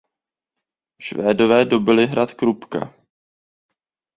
[1.01, 2.93] Švédové dobyli hrad Krupka.